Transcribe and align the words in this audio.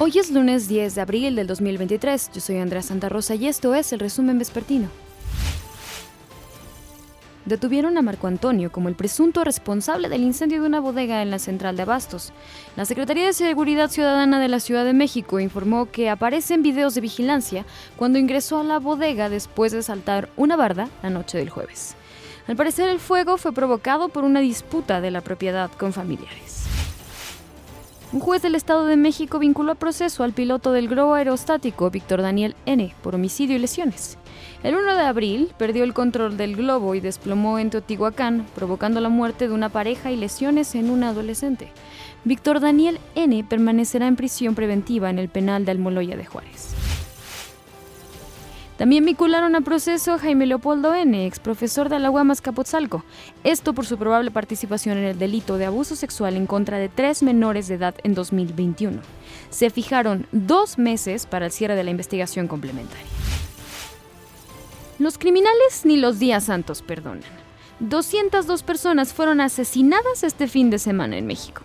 Hoy 0.00 0.16
es 0.16 0.30
lunes 0.30 0.68
10 0.68 0.94
de 0.94 1.00
abril 1.00 1.34
del 1.34 1.48
2023. 1.48 2.30
Yo 2.32 2.40
soy 2.40 2.58
Andrea 2.58 2.82
Santa 2.82 3.08
Rosa 3.08 3.34
y 3.34 3.48
esto 3.48 3.74
es 3.74 3.92
el 3.92 3.98
resumen 3.98 4.38
vespertino. 4.38 4.88
Detuvieron 7.46 7.98
a 7.98 8.02
Marco 8.02 8.28
Antonio 8.28 8.70
como 8.70 8.88
el 8.88 8.94
presunto 8.94 9.42
responsable 9.42 10.08
del 10.08 10.22
incendio 10.22 10.60
de 10.60 10.68
una 10.68 10.78
bodega 10.78 11.20
en 11.20 11.32
la 11.32 11.40
central 11.40 11.74
de 11.74 11.82
Abastos. 11.82 12.32
La 12.76 12.84
Secretaría 12.84 13.26
de 13.26 13.32
Seguridad 13.32 13.90
Ciudadana 13.90 14.38
de 14.38 14.46
la 14.46 14.60
Ciudad 14.60 14.84
de 14.84 14.92
México 14.92 15.40
informó 15.40 15.90
que 15.90 16.10
aparecen 16.10 16.62
videos 16.62 16.94
de 16.94 17.00
vigilancia 17.00 17.66
cuando 17.96 18.20
ingresó 18.20 18.60
a 18.60 18.64
la 18.64 18.78
bodega 18.78 19.28
después 19.28 19.72
de 19.72 19.82
saltar 19.82 20.28
una 20.36 20.54
barda 20.54 20.88
la 21.02 21.10
noche 21.10 21.38
del 21.38 21.50
jueves. 21.50 21.96
Al 22.46 22.54
parecer 22.54 22.88
el 22.88 23.00
fuego 23.00 23.36
fue 23.36 23.52
provocado 23.52 24.10
por 24.10 24.22
una 24.22 24.38
disputa 24.38 25.00
de 25.00 25.10
la 25.10 25.22
propiedad 25.22 25.72
con 25.72 25.92
familiares. 25.92 26.57
Un 28.10 28.20
juez 28.20 28.40
del 28.40 28.54
Estado 28.54 28.86
de 28.86 28.96
México 28.96 29.38
vinculó 29.38 29.72
a 29.72 29.74
proceso 29.74 30.24
al 30.24 30.32
piloto 30.32 30.72
del 30.72 30.88
globo 30.88 31.12
aerostático 31.12 31.90
Víctor 31.90 32.22
Daniel 32.22 32.56
N. 32.64 32.94
por 33.02 33.14
homicidio 33.14 33.54
y 33.54 33.58
lesiones. 33.58 34.16
El 34.62 34.76
1 34.76 34.94
de 34.94 35.02
abril 35.02 35.52
perdió 35.58 35.84
el 35.84 35.92
control 35.92 36.38
del 36.38 36.56
globo 36.56 36.94
y 36.94 37.00
desplomó 37.00 37.58
en 37.58 37.68
Teotihuacán, 37.68 38.46
provocando 38.54 39.02
la 39.02 39.10
muerte 39.10 39.46
de 39.46 39.52
una 39.52 39.68
pareja 39.68 40.10
y 40.10 40.16
lesiones 40.16 40.74
en 40.74 40.88
un 40.88 41.04
adolescente. 41.04 41.70
Víctor 42.24 42.60
Daniel 42.60 42.98
N. 43.14 43.44
permanecerá 43.44 44.06
en 44.06 44.16
prisión 44.16 44.54
preventiva 44.54 45.10
en 45.10 45.18
el 45.18 45.28
penal 45.28 45.66
de 45.66 45.72
Almoloya 45.72 46.16
de 46.16 46.24
Juárez. 46.24 46.77
También 48.78 49.04
vincularon 49.04 49.56
a 49.56 49.60
proceso 49.60 50.12
a 50.12 50.18
Jaime 50.20 50.46
Leopoldo 50.46 50.94
N., 50.94 51.26
ex 51.26 51.40
profesor 51.40 51.88
de 51.88 51.98
la 51.98 52.12
UAMAS 52.12 52.40
Capotzalco, 52.40 53.04
esto 53.42 53.74
por 53.74 53.86
su 53.86 53.98
probable 53.98 54.30
participación 54.30 54.98
en 54.98 55.04
el 55.04 55.18
delito 55.18 55.58
de 55.58 55.66
abuso 55.66 55.96
sexual 55.96 56.36
en 56.36 56.46
contra 56.46 56.78
de 56.78 56.88
tres 56.88 57.24
menores 57.24 57.66
de 57.66 57.74
edad 57.74 57.96
en 58.04 58.14
2021. 58.14 59.00
Se 59.50 59.70
fijaron 59.70 60.28
dos 60.30 60.78
meses 60.78 61.26
para 61.26 61.46
el 61.46 61.52
cierre 61.52 61.74
de 61.74 61.82
la 61.82 61.90
investigación 61.90 62.46
complementaria. 62.46 63.04
Los 65.00 65.18
criminales 65.18 65.82
ni 65.84 65.96
los 65.96 66.20
días 66.20 66.44
santos 66.44 66.80
perdonan. 66.80 67.24
202 67.80 68.62
personas 68.62 69.12
fueron 69.12 69.40
asesinadas 69.40 70.22
este 70.22 70.46
fin 70.46 70.70
de 70.70 70.78
semana 70.78 71.18
en 71.18 71.26
México. 71.26 71.62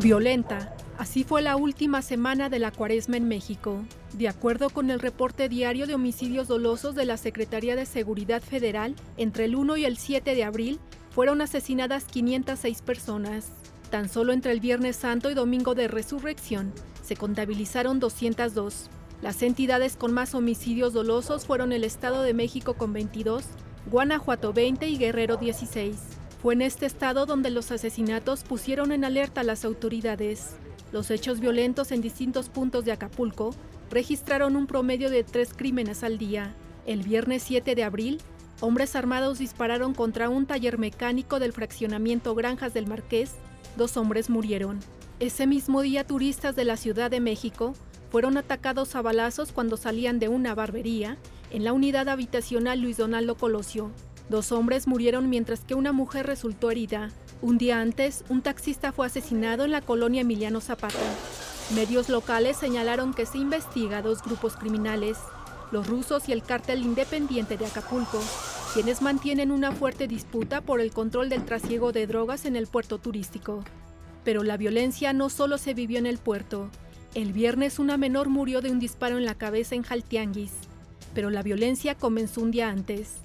Violenta, 0.00 0.74
Así 0.98 1.22
fue 1.22 1.42
la 1.42 1.54
última 1.54 2.02
semana 2.02 2.48
de 2.48 2.58
la 2.58 2.72
cuaresma 2.72 3.16
en 3.16 3.28
México. 3.28 3.84
De 4.14 4.28
acuerdo 4.28 4.70
con 4.70 4.90
el 4.90 5.00
reporte 5.00 5.48
diario 5.48 5.86
de 5.86 5.94
homicidios 5.94 6.48
dolosos 6.48 6.94
de 6.94 7.04
la 7.04 7.16
Secretaría 7.16 7.76
de 7.76 7.84
Seguridad 7.84 8.42
Federal, 8.42 8.94
entre 9.16 9.44
el 9.44 9.54
1 9.54 9.76
y 9.76 9.84
el 9.84 9.98
7 9.98 10.34
de 10.34 10.44
abril 10.44 10.80
fueron 11.10 11.40
asesinadas 11.42 12.04
506 12.04 12.82
personas. 12.82 13.52
Tan 13.90 14.08
solo 14.08 14.32
entre 14.32 14.52
el 14.52 14.60
Viernes 14.60 14.96
Santo 14.96 15.30
y 15.30 15.34
Domingo 15.34 15.74
de 15.74 15.88
Resurrección 15.88 16.72
se 17.02 17.16
contabilizaron 17.16 18.00
202. 18.00 18.90
Las 19.22 19.42
entidades 19.42 19.96
con 19.96 20.12
más 20.12 20.34
homicidios 20.34 20.92
dolosos 20.92 21.44
fueron 21.44 21.72
el 21.72 21.84
Estado 21.84 22.22
de 22.22 22.34
México 22.34 22.74
con 22.74 22.92
22, 22.92 23.44
Guanajuato 23.90 24.52
20 24.52 24.88
y 24.88 24.96
Guerrero 24.96 25.36
16. 25.36 25.96
Fue 26.40 26.54
en 26.54 26.62
este 26.62 26.86
estado 26.86 27.26
donde 27.26 27.50
los 27.50 27.72
asesinatos 27.72 28.44
pusieron 28.44 28.92
en 28.92 29.04
alerta 29.04 29.40
a 29.40 29.44
las 29.44 29.64
autoridades. 29.64 30.56
Los 30.92 31.10
hechos 31.10 31.40
violentos 31.40 31.92
en 31.92 32.00
distintos 32.00 32.48
puntos 32.48 32.84
de 32.84 32.92
Acapulco 32.92 33.54
registraron 33.90 34.56
un 34.56 34.66
promedio 34.66 35.10
de 35.10 35.24
tres 35.24 35.52
crímenes 35.54 36.02
al 36.02 36.18
día. 36.18 36.54
El 36.86 37.02
viernes 37.02 37.42
7 37.42 37.74
de 37.74 37.84
abril, 37.84 38.18
hombres 38.60 38.96
armados 38.96 39.38
dispararon 39.38 39.94
contra 39.94 40.30
un 40.30 40.46
taller 40.46 40.78
mecánico 40.78 41.38
del 41.38 41.52
fraccionamiento 41.52 42.34
Granjas 42.34 42.72
del 42.72 42.86
Marqués. 42.86 43.32
Dos 43.76 43.96
hombres 43.96 44.30
murieron. 44.30 44.80
Ese 45.20 45.46
mismo 45.46 45.82
día, 45.82 46.06
turistas 46.06 46.56
de 46.56 46.64
la 46.64 46.76
Ciudad 46.76 47.10
de 47.10 47.20
México 47.20 47.74
fueron 48.10 48.38
atacados 48.38 48.94
a 48.94 49.02
balazos 49.02 49.52
cuando 49.52 49.76
salían 49.76 50.18
de 50.18 50.28
una 50.28 50.54
barbería 50.54 51.18
en 51.50 51.64
la 51.64 51.72
unidad 51.72 52.08
habitacional 52.08 52.80
Luis 52.80 52.96
Donaldo 52.96 53.36
Colosio. 53.36 53.90
Dos 54.28 54.52
hombres 54.52 54.86
murieron 54.86 55.28
mientras 55.28 55.60
que 55.60 55.74
una 55.74 55.92
mujer 55.92 56.26
resultó 56.26 56.70
herida. 56.70 57.10
Un 57.40 57.56
día 57.56 57.80
antes, 57.80 58.24
un 58.28 58.42
taxista 58.42 58.90
fue 58.90 59.06
asesinado 59.06 59.64
en 59.64 59.70
la 59.70 59.80
colonia 59.80 60.22
Emiliano 60.22 60.60
Zapata. 60.60 60.98
Medios 61.72 62.08
locales 62.08 62.56
señalaron 62.56 63.14
que 63.14 63.26
se 63.26 63.38
investiga 63.38 64.02
dos 64.02 64.24
grupos 64.24 64.56
criminales, 64.56 65.18
los 65.70 65.86
rusos 65.86 66.28
y 66.28 66.32
el 66.32 66.42
cártel 66.42 66.82
independiente 66.82 67.56
de 67.56 67.66
Acapulco, 67.66 68.20
quienes 68.74 69.02
mantienen 69.02 69.52
una 69.52 69.70
fuerte 69.70 70.08
disputa 70.08 70.62
por 70.62 70.80
el 70.80 70.90
control 70.90 71.28
del 71.28 71.44
trasiego 71.44 71.92
de 71.92 72.08
drogas 72.08 72.44
en 72.44 72.56
el 72.56 72.66
puerto 72.66 72.98
turístico. 72.98 73.62
Pero 74.24 74.42
la 74.42 74.56
violencia 74.56 75.12
no 75.12 75.30
solo 75.30 75.58
se 75.58 75.74
vivió 75.74 76.00
en 76.00 76.06
el 76.06 76.18
puerto. 76.18 76.70
El 77.14 77.32
viernes 77.32 77.78
una 77.78 77.96
menor 77.96 78.28
murió 78.30 78.62
de 78.62 78.72
un 78.72 78.80
disparo 78.80 79.16
en 79.16 79.24
la 79.24 79.36
cabeza 79.36 79.76
en 79.76 79.82
Jaltianguis, 79.82 80.54
pero 81.14 81.30
la 81.30 81.44
violencia 81.44 81.94
comenzó 81.94 82.40
un 82.40 82.50
día 82.50 82.68
antes. 82.68 83.18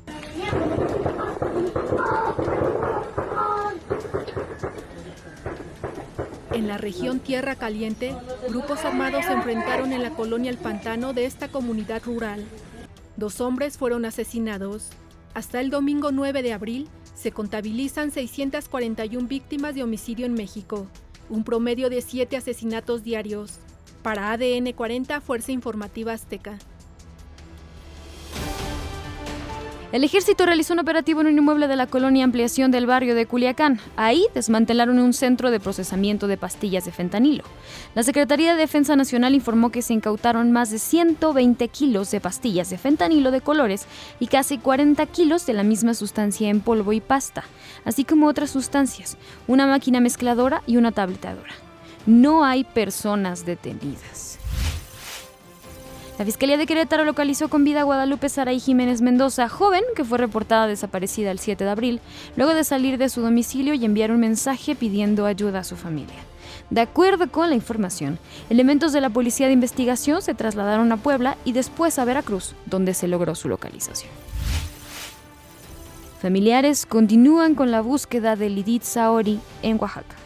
En 6.53 6.67
la 6.67 6.77
región 6.77 7.19
Tierra 7.19 7.55
Caliente, 7.55 8.15
grupos 8.47 8.85
armados 8.85 9.25
se 9.25 9.33
enfrentaron 9.33 9.91
en 9.91 10.03
la 10.03 10.11
colonia 10.11 10.51
El 10.51 10.57
Pantano 10.57 11.11
de 11.11 11.25
esta 11.25 11.47
comunidad 11.47 12.03
rural. 12.05 12.45
Dos 13.17 13.41
hombres 13.41 13.79
fueron 13.79 14.05
asesinados. 14.05 14.91
Hasta 15.33 15.59
el 15.61 15.71
domingo 15.71 16.11
9 16.11 16.43
de 16.43 16.53
abril 16.53 16.87
se 17.15 17.31
contabilizan 17.31 18.11
641 18.11 19.27
víctimas 19.27 19.73
de 19.73 19.81
homicidio 19.81 20.27
en 20.27 20.35
México, 20.35 20.85
un 21.27 21.43
promedio 21.43 21.89
de 21.89 22.01
7 22.01 22.37
asesinatos 22.37 23.03
diarios. 23.03 23.57
Para 24.03 24.31
ADN 24.31 24.73
40, 24.73 25.21
Fuerza 25.21 25.51
Informativa 25.51 26.13
Azteca. 26.13 26.59
El 29.93 30.03
ejército 30.03 30.47
realizó 30.47 30.73
un 30.73 30.79
operativo 30.79 31.21
en 31.21 31.27
un 31.27 31.37
inmueble 31.37 31.67
de 31.67 31.75
la 31.75 31.85
colonia 31.85 32.23
Ampliación 32.23 32.71
del 32.71 32.87
barrio 32.87 33.13
de 33.13 33.27
Culiacán. 33.27 33.79
Ahí 33.95 34.25
desmantelaron 34.33 34.97
un 34.97 35.13
centro 35.13 35.51
de 35.51 35.59
procesamiento 35.59 36.25
de 36.25 36.35
pastillas 36.35 36.85
de 36.85 36.91
fentanilo. 36.91 37.43
La 37.93 38.01
Secretaría 38.01 38.53
de 38.53 38.59
Defensa 38.59 38.95
Nacional 38.95 39.35
informó 39.35 39.69
que 39.69 39.83
se 39.83 39.93
incautaron 39.93 40.51
más 40.51 40.71
de 40.71 40.79
120 40.79 41.67
kilos 41.67 42.09
de 42.09 42.19
pastillas 42.19 42.71
de 42.71 42.79
fentanilo 42.79 43.29
de 43.29 43.41
colores 43.41 43.85
y 44.19 44.25
casi 44.25 44.57
40 44.57 45.05
kilos 45.05 45.45
de 45.45 45.53
la 45.53 45.61
misma 45.61 45.93
sustancia 45.93 46.49
en 46.49 46.61
polvo 46.61 46.91
y 46.91 46.99
pasta, 46.99 47.43
así 47.85 48.03
como 48.03 48.25
otras 48.25 48.49
sustancias, 48.49 49.15
una 49.45 49.67
máquina 49.67 49.99
mezcladora 49.99 50.63
y 50.65 50.77
una 50.77 50.91
tabletadora. 50.91 51.53
No 52.07 52.43
hay 52.43 52.63
personas 52.63 53.45
detenidas. 53.45 54.39
La 56.23 56.27
Fiscalía 56.27 56.55
de 56.55 56.65
Querétaro 56.65 57.03
localizó 57.03 57.49
con 57.49 57.65
vida 57.65 57.81
a 57.81 57.83
Guadalupe 57.83 58.29
Saray 58.29 58.57
Jiménez 58.57 59.01
Mendoza, 59.01 59.49
joven 59.49 59.83
que 59.93 60.05
fue 60.05 60.17
reportada 60.17 60.67
desaparecida 60.67 61.31
el 61.31 61.39
7 61.39 61.65
de 61.65 61.69
abril, 61.69 61.99
luego 62.37 62.53
de 62.53 62.63
salir 62.63 62.97
de 62.97 63.09
su 63.09 63.19
domicilio 63.19 63.73
y 63.73 63.83
enviar 63.83 64.09
un 64.09 64.21
mensaje 64.21 64.73
pidiendo 64.73 65.25
ayuda 65.25 65.59
a 65.59 65.63
su 65.65 65.75
familia. 65.75 66.15
De 66.69 66.79
acuerdo 66.79 67.29
con 67.29 67.49
la 67.49 67.55
información, 67.55 68.19
elementos 68.49 68.93
de 68.93 69.01
la 69.01 69.09
Policía 69.09 69.47
de 69.47 69.51
Investigación 69.51 70.21
se 70.21 70.33
trasladaron 70.33 70.93
a 70.93 70.95
Puebla 70.95 71.35
y 71.43 71.51
después 71.51 71.99
a 71.99 72.05
Veracruz, 72.05 72.55
donde 72.67 72.93
se 72.93 73.09
logró 73.09 73.35
su 73.35 73.49
localización. 73.49 74.13
Familiares 76.21 76.85
continúan 76.85 77.53
con 77.53 77.69
la 77.69 77.81
búsqueda 77.81 78.37
de 78.37 78.49
Lidit 78.49 78.83
Saori 78.83 79.41
en 79.61 79.77
Oaxaca 79.77 80.22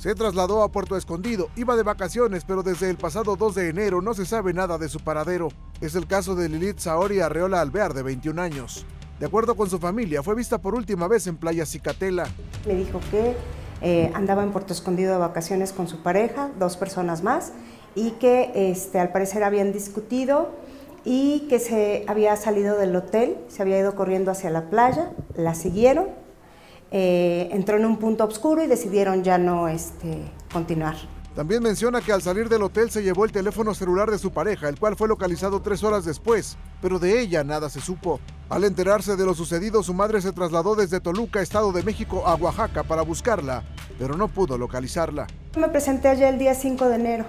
se 0.00 0.14
trasladó 0.14 0.62
a 0.62 0.72
Puerto 0.72 0.96
Escondido. 0.96 1.50
Iba 1.56 1.76
de 1.76 1.82
vacaciones, 1.82 2.44
pero 2.46 2.62
desde 2.62 2.88
el 2.88 2.96
pasado 2.96 3.36
2 3.36 3.54
de 3.54 3.68
enero 3.68 4.00
no 4.00 4.14
se 4.14 4.24
sabe 4.24 4.54
nada 4.54 4.78
de 4.78 4.88
su 4.88 4.98
paradero. 5.00 5.48
Es 5.82 5.94
el 5.94 6.06
caso 6.06 6.34
de 6.34 6.48
Lilith 6.48 6.78
Saori 6.78 7.20
Arreola 7.20 7.60
Alvear, 7.60 7.92
de 7.92 8.02
21 8.02 8.40
años. 8.40 8.86
De 9.18 9.26
acuerdo 9.26 9.56
con 9.56 9.68
su 9.68 9.78
familia, 9.78 10.22
fue 10.22 10.34
vista 10.34 10.56
por 10.56 10.74
última 10.74 11.06
vez 11.06 11.26
en 11.26 11.36
Playa 11.36 11.66
Cicatela. 11.66 12.26
Me 12.66 12.76
dijo 12.76 12.98
que 13.10 13.36
eh, 13.82 14.10
andaba 14.14 14.42
en 14.42 14.52
Puerto 14.52 14.72
Escondido 14.72 15.12
de 15.12 15.18
vacaciones 15.18 15.74
con 15.74 15.86
su 15.86 15.98
pareja, 15.98 16.50
dos 16.58 16.78
personas 16.78 17.22
más, 17.22 17.52
y 17.94 18.12
que 18.12 18.52
este, 18.54 19.00
al 19.00 19.12
parecer 19.12 19.44
habían 19.44 19.70
discutido 19.70 20.48
y 21.04 21.46
que 21.50 21.58
se 21.58 22.04
había 22.08 22.34
salido 22.36 22.78
del 22.78 22.96
hotel, 22.96 23.36
se 23.48 23.60
había 23.60 23.78
ido 23.78 23.94
corriendo 23.94 24.30
hacia 24.30 24.48
la 24.48 24.70
playa, 24.70 25.12
la 25.34 25.54
siguieron 25.54 26.19
eh, 26.90 27.48
entró 27.52 27.76
en 27.76 27.84
un 27.84 27.98
punto 27.98 28.24
oscuro 28.24 28.62
y 28.62 28.66
decidieron 28.66 29.22
ya 29.22 29.38
no 29.38 29.68
este, 29.68 30.30
continuar. 30.52 30.96
También 31.34 31.62
menciona 31.62 32.00
que 32.00 32.12
al 32.12 32.22
salir 32.22 32.48
del 32.48 32.62
hotel 32.62 32.90
se 32.90 33.02
llevó 33.02 33.24
el 33.24 33.30
teléfono 33.30 33.72
celular 33.72 34.10
de 34.10 34.18
su 34.18 34.32
pareja, 34.32 34.68
el 34.68 34.78
cual 34.78 34.96
fue 34.96 35.06
localizado 35.06 35.62
tres 35.62 35.84
horas 35.84 36.04
después, 36.04 36.56
pero 36.82 36.98
de 36.98 37.20
ella 37.20 37.44
nada 37.44 37.70
se 37.70 37.80
supo. 37.80 38.18
Al 38.48 38.64
enterarse 38.64 39.14
de 39.14 39.24
lo 39.24 39.34
sucedido, 39.34 39.84
su 39.84 39.94
madre 39.94 40.20
se 40.20 40.32
trasladó 40.32 40.74
desde 40.74 40.98
Toluca, 40.98 41.40
Estado 41.40 41.70
de 41.70 41.84
México, 41.84 42.24
a 42.26 42.34
Oaxaca 42.34 42.82
para 42.82 43.02
buscarla, 43.02 43.62
pero 43.96 44.16
no 44.16 44.26
pudo 44.26 44.58
localizarla. 44.58 45.28
Me 45.56 45.68
presenté 45.68 46.08
allá 46.08 46.28
el 46.28 46.38
día 46.38 46.54
5 46.54 46.88
de 46.88 46.94
enero 46.96 47.24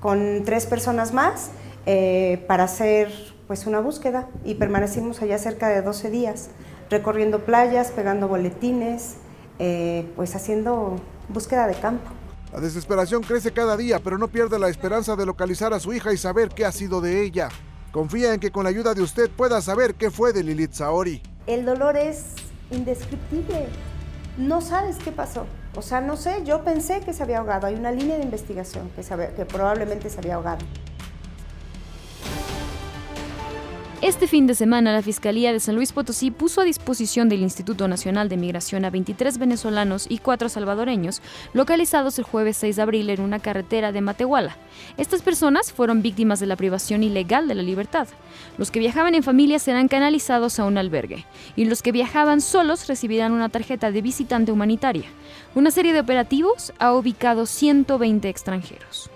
con 0.00 0.42
tres 0.44 0.66
personas 0.66 1.14
más 1.14 1.50
eh, 1.86 2.44
para 2.46 2.64
hacer 2.64 3.10
pues 3.46 3.66
una 3.66 3.80
búsqueda 3.80 4.28
y 4.44 4.54
permanecimos 4.56 5.22
allá 5.22 5.38
cerca 5.38 5.68
de 5.68 5.80
12 5.80 6.10
días 6.10 6.50
recorriendo 6.90 7.44
playas, 7.44 7.90
pegando 7.90 8.28
boletines, 8.28 9.16
eh, 9.58 10.10
pues 10.16 10.34
haciendo 10.34 10.96
búsqueda 11.28 11.66
de 11.66 11.74
campo. 11.74 12.10
La 12.52 12.60
desesperación 12.60 13.22
crece 13.22 13.52
cada 13.52 13.76
día, 13.76 13.98
pero 13.98 14.18
no 14.18 14.28
pierde 14.28 14.58
la 14.58 14.68
esperanza 14.68 15.16
de 15.16 15.26
localizar 15.26 15.72
a 15.74 15.80
su 15.80 15.92
hija 15.92 16.12
y 16.12 16.16
saber 16.16 16.48
qué 16.50 16.64
ha 16.64 16.72
sido 16.72 17.00
de 17.00 17.22
ella. 17.22 17.48
Confía 17.92 18.34
en 18.34 18.40
que 18.40 18.50
con 18.50 18.64
la 18.64 18.70
ayuda 18.70 18.94
de 18.94 19.02
usted 19.02 19.30
pueda 19.30 19.60
saber 19.60 19.94
qué 19.94 20.10
fue 20.10 20.32
de 20.32 20.42
Lilith 20.42 20.72
Saori. 20.72 21.22
El 21.46 21.64
dolor 21.64 21.96
es 21.96 22.34
indescriptible. 22.70 23.68
No 24.38 24.60
sabes 24.60 24.98
qué 24.98 25.12
pasó. 25.12 25.46
O 25.74 25.82
sea, 25.82 26.00
no 26.00 26.16
sé, 26.16 26.42
yo 26.44 26.62
pensé 26.62 27.00
que 27.00 27.12
se 27.12 27.22
había 27.22 27.38
ahogado. 27.38 27.66
Hay 27.66 27.74
una 27.74 27.92
línea 27.92 28.16
de 28.16 28.22
investigación 28.22 28.90
que, 28.90 29.02
que 29.34 29.44
probablemente 29.44 30.08
se 30.10 30.18
había 30.18 30.36
ahogado. 30.36 30.64
Este 34.02 34.28
fin 34.28 34.46
de 34.46 34.54
semana, 34.54 34.92
la 34.92 35.00
Fiscalía 35.00 35.54
de 35.54 35.58
San 35.58 35.74
Luis 35.74 35.92
Potosí 35.92 36.30
puso 36.30 36.60
a 36.60 36.64
disposición 36.64 37.30
del 37.30 37.40
Instituto 37.40 37.88
Nacional 37.88 38.28
de 38.28 38.36
Migración 38.36 38.84
a 38.84 38.90
23 38.90 39.38
venezolanos 39.38 40.04
y 40.10 40.18
4 40.18 40.50
salvadoreños 40.50 41.22
localizados 41.54 42.18
el 42.18 42.26
jueves 42.26 42.58
6 42.58 42.76
de 42.76 42.82
abril 42.82 43.08
en 43.08 43.22
una 43.22 43.38
carretera 43.38 43.92
de 43.92 44.02
Matehuala. 44.02 44.58
Estas 44.98 45.22
personas 45.22 45.72
fueron 45.72 46.02
víctimas 46.02 46.40
de 46.40 46.46
la 46.46 46.56
privación 46.56 47.02
ilegal 47.04 47.48
de 47.48 47.54
la 47.54 47.62
libertad. 47.62 48.06
Los 48.58 48.70
que 48.70 48.80
viajaban 48.80 49.14
en 49.14 49.22
familia 49.22 49.58
serán 49.58 49.88
canalizados 49.88 50.60
a 50.60 50.66
un 50.66 50.76
albergue 50.76 51.24
y 51.56 51.64
los 51.64 51.80
que 51.80 51.92
viajaban 51.92 52.42
solos 52.42 52.88
recibirán 52.88 53.32
una 53.32 53.48
tarjeta 53.48 53.90
de 53.90 54.02
visitante 54.02 54.52
humanitaria. 54.52 55.06
Una 55.54 55.70
serie 55.70 55.94
de 55.94 56.00
operativos 56.00 56.74
ha 56.78 56.92
ubicado 56.92 57.46
120 57.46 58.28
extranjeros 58.28 59.10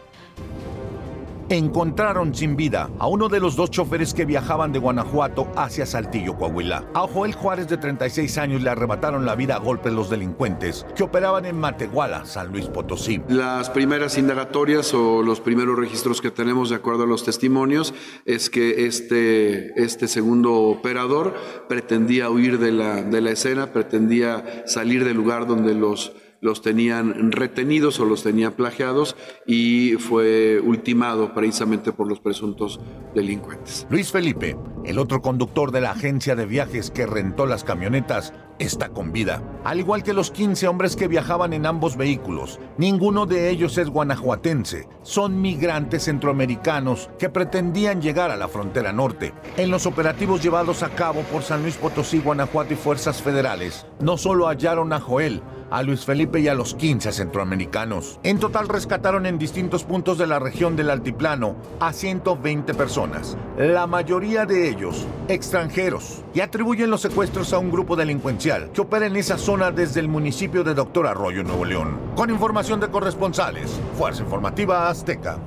encontraron 1.50 2.32
sin 2.32 2.54
vida 2.54 2.90
a 3.00 3.08
uno 3.08 3.28
de 3.28 3.40
los 3.40 3.56
dos 3.56 3.70
choferes 3.70 4.14
que 4.14 4.24
viajaban 4.24 4.72
de 4.72 4.78
Guanajuato 4.78 5.48
hacia 5.56 5.84
Saltillo, 5.84 6.36
Coahuila. 6.36 6.84
A 6.94 7.00
Joel 7.00 7.34
Juárez, 7.34 7.68
de 7.68 7.76
36 7.76 8.38
años, 8.38 8.62
le 8.62 8.70
arrebataron 8.70 9.26
la 9.26 9.34
vida 9.34 9.56
a 9.56 9.58
golpes 9.58 9.92
los 9.92 10.08
delincuentes 10.08 10.86
que 10.94 11.02
operaban 11.02 11.44
en 11.46 11.58
Matehuala, 11.58 12.24
San 12.24 12.52
Luis 12.52 12.66
Potosí. 12.66 13.20
Las 13.28 13.68
primeras 13.68 14.16
indagatorias 14.16 14.94
o 14.94 15.22
los 15.22 15.40
primeros 15.40 15.76
registros 15.76 16.20
que 16.20 16.30
tenemos, 16.30 16.70
de 16.70 16.76
acuerdo 16.76 17.02
a 17.02 17.06
los 17.06 17.24
testimonios, 17.24 17.94
es 18.24 18.48
que 18.48 18.86
este, 18.86 19.82
este 19.82 20.06
segundo 20.06 20.54
operador 20.54 21.34
pretendía 21.68 22.30
huir 22.30 22.60
de 22.60 22.70
la, 22.70 23.02
de 23.02 23.20
la 23.20 23.30
escena, 23.32 23.72
pretendía 23.72 24.62
salir 24.66 25.04
del 25.04 25.16
lugar 25.16 25.48
donde 25.48 25.74
los 25.74 26.12
los 26.40 26.62
tenían 26.62 27.32
retenidos 27.32 28.00
o 28.00 28.04
los 28.04 28.22
tenía 28.22 28.56
plagiados 28.56 29.16
y 29.46 29.92
fue 29.98 30.60
ultimado 30.60 31.34
precisamente 31.34 31.92
por 31.92 32.08
los 32.08 32.20
presuntos 32.20 32.80
delincuentes. 33.14 33.86
Luis 33.90 34.10
Felipe, 34.10 34.56
el 34.84 34.98
otro 34.98 35.20
conductor 35.20 35.70
de 35.70 35.80
la 35.80 35.92
agencia 35.92 36.36
de 36.36 36.46
viajes 36.46 36.90
que 36.90 37.06
rentó 37.06 37.46
las 37.46 37.64
camionetas, 37.64 38.32
está 38.58 38.90
con 38.90 39.10
vida. 39.10 39.42
Al 39.64 39.80
igual 39.80 40.02
que 40.02 40.12
los 40.12 40.30
15 40.30 40.68
hombres 40.68 40.94
que 40.94 41.08
viajaban 41.08 41.52
en 41.52 41.66
ambos 41.66 41.96
vehículos, 41.96 42.60
ninguno 42.76 43.26
de 43.26 43.48
ellos 43.48 43.78
es 43.78 43.88
guanajuatense. 43.88 44.86
Son 45.02 45.40
migrantes 45.40 46.04
centroamericanos 46.04 47.10
que 47.18 47.30
pretendían 47.30 48.02
llegar 48.02 48.30
a 48.30 48.36
la 48.36 48.48
frontera 48.48 48.92
norte. 48.92 49.32
En 49.56 49.70
los 49.70 49.86
operativos 49.86 50.42
llevados 50.42 50.82
a 50.82 50.90
cabo 50.90 51.22
por 51.22 51.42
San 51.42 51.62
Luis 51.62 51.76
Potosí, 51.76 52.18
Guanajuato 52.18 52.74
y 52.74 52.76
fuerzas 52.76 53.22
federales, 53.22 53.86
no 54.00 54.18
solo 54.18 54.46
hallaron 54.46 54.92
a 54.92 55.00
Joel, 55.00 55.42
a 55.70 55.82
Luis 55.82 56.04
Felipe 56.04 56.40
y 56.40 56.48
a 56.48 56.54
los 56.54 56.74
15 56.74 57.12
centroamericanos. 57.12 58.20
En 58.22 58.38
total 58.38 58.68
rescataron 58.68 59.26
en 59.26 59.38
distintos 59.38 59.84
puntos 59.84 60.18
de 60.18 60.26
la 60.26 60.38
región 60.38 60.76
del 60.76 60.90
Altiplano 60.90 61.56
a 61.78 61.92
120 61.92 62.74
personas, 62.74 63.36
la 63.56 63.86
mayoría 63.86 64.46
de 64.46 64.68
ellos 64.68 65.06
extranjeros, 65.28 66.22
y 66.34 66.40
atribuyen 66.40 66.90
los 66.90 67.00
secuestros 67.00 67.52
a 67.52 67.58
un 67.58 67.70
grupo 67.70 67.96
delincuencial 67.96 68.70
que 68.72 68.80
opera 68.80 69.06
en 69.06 69.16
esa 69.16 69.38
zona 69.38 69.70
desde 69.70 70.00
el 70.00 70.08
municipio 70.08 70.64
de 70.64 70.74
Doctor 70.74 71.06
Arroyo, 71.06 71.42
Nuevo 71.42 71.64
León. 71.64 71.98
Con 72.16 72.30
información 72.30 72.80
de 72.80 72.88
corresponsales, 72.88 73.80
Fuerza 73.96 74.22
Informativa 74.22 74.88
Azteca. 74.88 75.38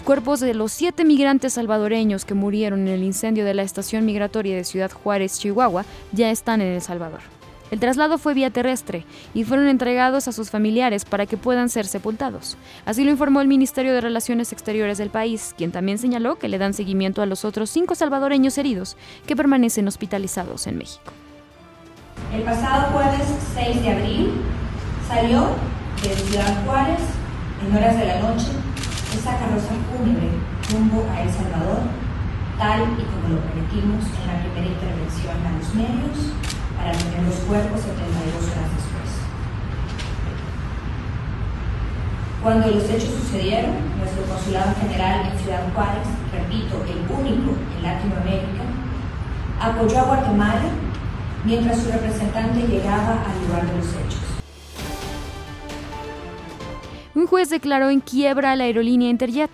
Los 0.00 0.06
cuerpos 0.06 0.40
de 0.40 0.54
los 0.54 0.72
siete 0.72 1.04
migrantes 1.04 1.52
salvadoreños 1.52 2.24
que 2.24 2.32
murieron 2.32 2.80
en 2.80 2.88
el 2.88 3.04
incendio 3.04 3.44
de 3.44 3.52
la 3.52 3.60
estación 3.60 4.06
migratoria 4.06 4.56
de 4.56 4.64
Ciudad 4.64 4.90
Juárez, 4.90 5.38
Chihuahua, 5.38 5.84
ya 6.12 6.30
están 6.30 6.62
en 6.62 6.68
El 6.68 6.80
Salvador. 6.80 7.20
El 7.70 7.80
traslado 7.80 8.16
fue 8.16 8.32
vía 8.32 8.48
terrestre 8.48 9.04
y 9.34 9.44
fueron 9.44 9.68
entregados 9.68 10.26
a 10.26 10.32
sus 10.32 10.48
familiares 10.48 11.04
para 11.04 11.26
que 11.26 11.36
puedan 11.36 11.68
ser 11.68 11.86
sepultados. 11.86 12.56
Así 12.86 13.04
lo 13.04 13.10
informó 13.10 13.42
el 13.42 13.46
Ministerio 13.46 13.92
de 13.92 14.00
Relaciones 14.00 14.54
Exteriores 14.54 14.96
del 14.96 15.10
país, 15.10 15.54
quien 15.58 15.70
también 15.70 15.98
señaló 15.98 16.36
que 16.36 16.48
le 16.48 16.56
dan 16.56 16.72
seguimiento 16.72 17.20
a 17.20 17.26
los 17.26 17.44
otros 17.44 17.68
cinco 17.68 17.94
salvadoreños 17.94 18.56
heridos 18.56 18.96
que 19.26 19.36
permanecen 19.36 19.86
hospitalizados 19.86 20.66
en 20.66 20.78
México. 20.78 21.12
El 22.32 22.40
pasado 22.40 22.90
jueves 22.92 23.28
6 23.54 23.82
de 23.82 23.90
abril 23.90 24.30
salió 25.06 25.48
de 26.02 26.16
Ciudad 26.16 26.64
Juárez 26.64 27.00
en 27.68 27.76
horas 27.76 27.98
de 27.98 28.06
la 28.06 28.20
noche 28.20 28.46
esa 29.14 29.38
carroza 29.38 29.74
fúnebre 29.90 30.30
rumbo 30.70 31.06
a 31.10 31.22
El 31.22 31.30
Salvador, 31.30 31.82
tal 32.58 32.82
y 32.94 33.02
como 33.10 33.34
lo 33.34 33.40
prometimos 33.42 34.06
en 34.06 34.24
la 34.30 34.38
primera 34.38 34.70
intervención 34.70 35.34
a 35.34 35.58
los 35.58 35.74
medios, 35.74 36.18
para 36.76 36.92
tener 36.92 37.22
los 37.26 37.40
cuerpos 37.44 37.80
72 37.80 38.54
horas 38.54 38.70
después. 38.70 39.10
Cuando 42.42 42.66
los 42.70 42.84
hechos 42.88 43.12
sucedieron, 43.20 43.74
nuestro 43.98 44.22
consulado 44.24 44.72
general 44.80 45.28
en 45.28 45.38
Ciudad 45.38 45.66
Juárez, 45.74 46.08
repito, 46.32 46.80
el 46.86 47.04
único 47.10 47.52
en 47.76 47.82
Latinoamérica, 47.82 48.64
apoyó 49.60 49.98
a 50.00 50.04
Guatemala 50.04 50.70
mientras 51.44 51.82
su 51.82 51.90
representante 51.90 52.66
llegaba 52.66 53.24
al 53.26 53.36
lugar 53.44 53.66
de 53.66 53.76
los 53.76 53.88
hechos. 53.92 54.19
Un 57.14 57.26
juez 57.26 57.50
declaró 57.50 57.90
en 57.90 58.00
quiebra 58.00 58.52
a 58.52 58.56
la 58.56 58.64
aerolínea 58.64 59.10
Interjet, 59.10 59.50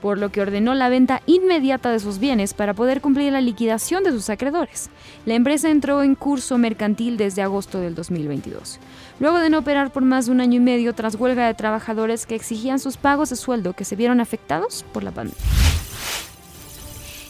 por 0.00 0.18
lo 0.18 0.30
que 0.30 0.42
ordenó 0.42 0.74
la 0.74 0.88
venta 0.88 1.22
inmediata 1.26 1.90
de 1.90 1.98
sus 1.98 2.18
bienes 2.18 2.52
para 2.52 2.74
poder 2.74 3.00
cumplir 3.00 3.32
la 3.32 3.40
liquidación 3.40 4.04
de 4.04 4.10
sus 4.10 4.28
acreedores. 4.28 4.90
La 5.24 5.34
empresa 5.34 5.70
entró 5.70 6.02
en 6.02 6.14
curso 6.14 6.58
mercantil 6.58 7.16
desde 7.16 7.42
agosto 7.42 7.80
del 7.80 7.94
2022, 7.94 8.80
luego 9.18 9.38
de 9.38 9.50
no 9.50 9.58
operar 9.58 9.92
por 9.92 10.02
más 10.02 10.26
de 10.26 10.32
un 10.32 10.40
año 10.40 10.56
y 10.56 10.60
medio 10.60 10.94
tras 10.94 11.14
huelga 11.14 11.46
de 11.46 11.54
trabajadores 11.54 12.26
que 12.26 12.34
exigían 12.34 12.78
sus 12.78 12.96
pagos 12.96 13.30
de 13.30 13.36
sueldo 13.36 13.72
que 13.72 13.84
se 13.84 13.96
vieron 13.96 14.20
afectados 14.20 14.84
por 14.92 15.02
la 15.02 15.10
pandemia. 15.10 15.42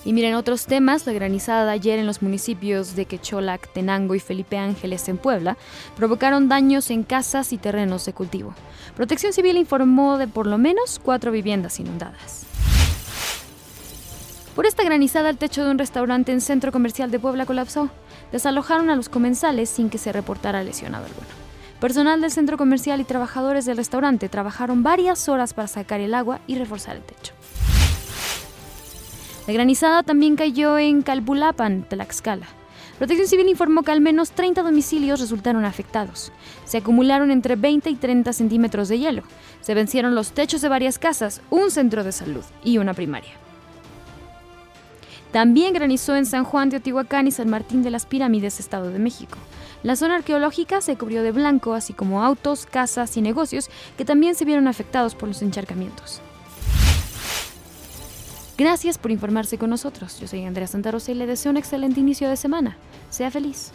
Y 0.04 0.12
miren 0.12 0.34
otros 0.34 0.66
temas, 0.66 1.06
la 1.06 1.14
granizada 1.14 1.72
ayer 1.72 1.98
en 1.98 2.06
los 2.06 2.20
municipios 2.20 2.94
de 2.94 3.06
Quecholac, 3.06 3.72
Tenango 3.72 4.14
y 4.14 4.20
Felipe 4.20 4.58
Ángeles 4.58 5.08
en 5.08 5.16
Puebla 5.16 5.56
provocaron 5.96 6.48
daños 6.48 6.90
en 6.90 7.04
casas 7.04 7.54
y 7.54 7.58
terrenos 7.58 8.04
de 8.04 8.12
cultivo. 8.12 8.54
Protección 8.96 9.32
Civil 9.32 9.56
informó 9.56 10.18
de 10.18 10.28
por 10.28 10.46
lo 10.46 10.58
menos 10.58 11.00
cuatro 11.02 11.32
viviendas 11.32 11.80
inundadas. 11.80 12.44
Por 14.54 14.66
esta 14.66 14.84
granizada, 14.84 15.30
el 15.30 15.38
techo 15.38 15.64
de 15.64 15.70
un 15.70 15.78
restaurante 15.78 16.30
en 16.32 16.40
centro 16.40 16.70
comercial 16.70 17.10
de 17.10 17.18
Puebla 17.18 17.46
colapsó. 17.46 17.88
Desalojaron 18.30 18.88
a 18.90 18.96
los 18.96 19.08
comensales 19.08 19.68
sin 19.68 19.90
que 19.90 19.98
se 19.98 20.12
reportara 20.12 20.62
lesionado 20.62 21.06
alguno. 21.06 21.26
Personal 21.80 22.20
del 22.20 22.30
centro 22.30 22.56
comercial 22.56 23.00
y 23.00 23.04
trabajadores 23.04 23.64
del 23.64 23.78
restaurante 23.78 24.28
trabajaron 24.28 24.82
varias 24.82 25.28
horas 25.28 25.54
para 25.54 25.66
sacar 25.66 26.00
el 26.00 26.14
agua 26.14 26.40
y 26.46 26.56
reforzar 26.56 26.96
el 26.96 27.02
techo. 27.02 27.32
La 29.46 29.52
granizada 29.52 30.02
también 30.02 30.36
cayó 30.36 30.78
en 30.78 31.02
Calpulapan, 31.02 31.86
Tlaxcala. 31.88 32.46
Protección 32.98 33.28
Civil 33.28 33.48
informó 33.48 33.82
que 33.82 33.92
al 33.92 34.00
menos 34.00 34.30
30 34.30 34.62
domicilios 34.62 35.20
resultaron 35.20 35.66
afectados. 35.66 36.32
Se 36.64 36.78
acumularon 36.78 37.30
entre 37.30 37.56
20 37.56 37.90
y 37.90 37.96
30 37.96 38.32
centímetros 38.32 38.88
de 38.88 38.98
hielo. 39.00 39.22
Se 39.60 39.74
vencieron 39.74 40.14
los 40.14 40.32
techos 40.32 40.62
de 40.62 40.68
varias 40.68 40.98
casas, 40.98 41.42
un 41.50 41.70
centro 41.70 42.04
de 42.04 42.12
salud 42.12 42.44
y 42.62 42.78
una 42.78 42.94
primaria. 42.94 43.32
También 45.30 45.74
granizó 45.74 46.14
en 46.14 46.24
San 46.24 46.44
Juan 46.44 46.70
de 46.70 46.76
Otihuacán 46.76 47.26
y 47.26 47.32
San 47.32 47.50
Martín 47.50 47.82
de 47.82 47.90
las 47.90 48.06
Pirámides, 48.06 48.60
Estado 48.60 48.90
de 48.90 49.00
México. 49.00 49.36
La 49.82 49.96
zona 49.96 50.14
arqueológica 50.14 50.80
se 50.80 50.96
cubrió 50.96 51.22
de 51.22 51.32
blanco, 51.32 51.74
así 51.74 51.92
como 51.92 52.22
autos, 52.22 52.64
casas 52.64 53.16
y 53.16 53.20
negocios 53.20 53.68
que 53.98 54.04
también 54.04 54.36
se 54.36 54.44
vieron 54.44 54.68
afectados 54.68 55.14
por 55.14 55.28
los 55.28 55.42
encharcamientos. 55.42 56.22
Gracias 58.56 58.98
por 58.98 59.10
informarse 59.10 59.58
con 59.58 59.70
nosotros. 59.70 60.20
Yo 60.20 60.28
soy 60.28 60.44
Andrea 60.44 60.68
Santarosa 60.68 61.10
y 61.10 61.14
le 61.16 61.26
deseo 61.26 61.50
un 61.50 61.56
excelente 61.56 61.98
inicio 61.98 62.28
de 62.28 62.36
semana. 62.36 62.76
Sea 63.10 63.30
feliz. 63.30 63.72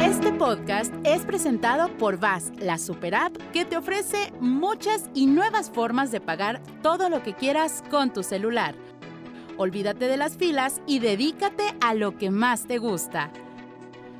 Este 0.00 0.32
podcast 0.32 0.94
es 1.02 1.24
presentado 1.24 1.88
por 1.98 2.18
VAS, 2.20 2.52
la 2.60 2.78
super 2.78 3.16
app 3.16 3.36
que 3.52 3.64
te 3.64 3.76
ofrece 3.76 4.32
muchas 4.40 5.10
y 5.12 5.26
nuevas 5.26 5.68
formas 5.70 6.12
de 6.12 6.20
pagar 6.20 6.62
todo 6.82 7.08
lo 7.08 7.20
que 7.24 7.34
quieras 7.34 7.82
con 7.90 8.12
tu 8.12 8.22
celular. 8.22 8.76
Olvídate 9.56 10.06
de 10.06 10.16
las 10.16 10.36
filas 10.36 10.80
y 10.86 11.00
dedícate 11.00 11.64
a 11.80 11.94
lo 11.94 12.16
que 12.16 12.30
más 12.30 12.66
te 12.66 12.78
gusta 12.78 13.32